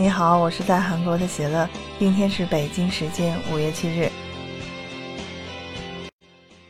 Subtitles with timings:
[0.00, 1.68] 你好，我是在韩国的喜乐。
[1.98, 4.08] 今天是北京时间五月七日。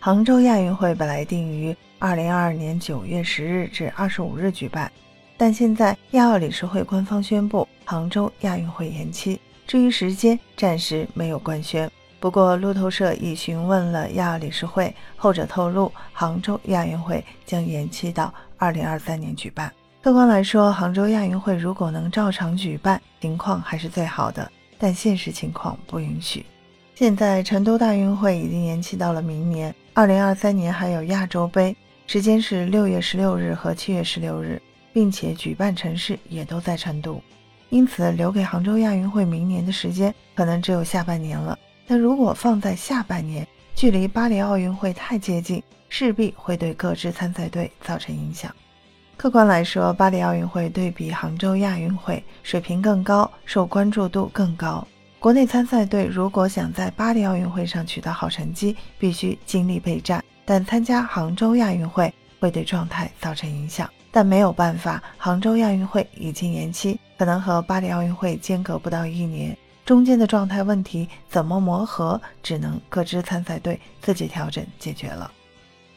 [0.00, 4.90] 杭州亚运会本来定于二零二二年九月十日至二十五日举办，
[5.36, 9.38] 但现在亚奥理事会官方宣布杭州亚运会延期。
[9.66, 11.90] 至于时间，暂时没有官宣。
[12.18, 19.70] 不过路透社已询问了亚奥理事会，后者透露杭州亚运会将延期到二零二三年举办。
[20.00, 24.50] 客观来说，杭州亚运会如果能照常举办，情况还是最好的。
[24.78, 26.46] 但现实情况不允许。
[26.94, 37.20] 现在成都大运会已经延期到了明年二零二三年，还有亚洲杯，时间是六月十六日和七月十六日，并且举办城市也都在成都。
[37.68, 41.58] 因此，留给杭州亚运会明年的时间可能只有下半年了。
[41.88, 48.54] 但如果放在下半年，距离巴黎奥运会太接近，势必会对各支参赛队造成影响。
[49.18, 54.86] 客观来说，巴黎奥运会对比杭州亚运会水平更高，受关注度更高。
[55.18, 60.24] 国内参赛队如果想在巴黎奥运会上取得好成绩，必须精力备战。
[60.44, 75.28] 但参加杭州亚运会会对状态造成影响，但没有办法，杭州亚运会已经延期，可能和巴黎奥运会间隔不到一年，中间的状态问题怎么磨合，只能各支参赛队自己调整解决了。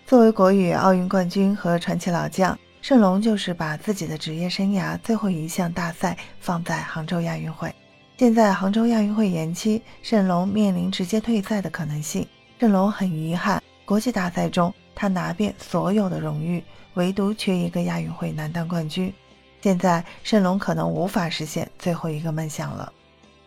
[0.08, 2.58] 作为国羽奥运冠军和传奇老将。
[2.92, 7.74] 盛龙就是把自己的职业生涯最后一项大赛放在杭州亚运会。
[8.18, 12.28] 现在杭州亚运会延期，盛龙面临直接退赛的可能性。
[12.60, 16.62] 盛龙很遗憾，国际大赛中他拿遍所有的荣誉，
[16.96, 19.14] 唯独缺一个亚运会男单冠军。
[19.62, 22.92] 现在盛龙可能无法实现最后一个梦想了。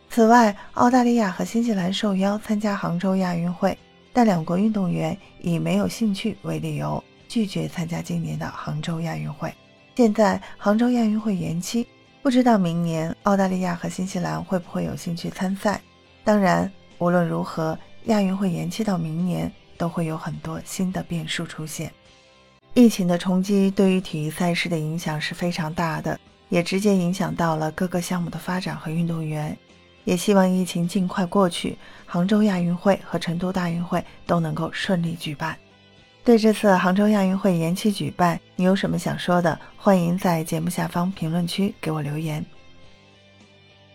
[0.08, 3.76] 此外，澳大利亚和新西兰受邀参加杭州亚运会，
[4.10, 7.04] 但两国运动员以没有兴趣为理由。
[7.34, 9.52] 拒绝参加今年的杭州亚运会。
[9.96, 11.84] 现在杭州亚运会延期，
[12.22, 15.80] 不知道明年澳大利亚和新西兰会不会有兴趣参赛。
[16.22, 21.90] 当然，无论如何，亚运会延期到明年都会有很多新的变数出现。
[22.72, 26.16] 疫情的冲击对于体育赛事的影响是非常大的，
[26.50, 29.58] 也直接影响到了各个项目的发展和运动员。
[30.04, 31.76] 也希望疫情尽快过去，
[32.06, 35.58] 杭州亚运会和成都大运会都能够顺利举办。
[36.24, 39.58] 对这次杭州亚运会延期举办，你有什么想说的？
[39.76, 42.42] 欢迎在节目下方评论区给我留言。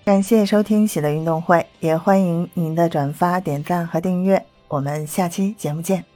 [0.06, 4.46] 感谢收听喜乐运动会，也欢迎您的转发、点赞和订阅。
[4.68, 6.09] 我们下期节目见。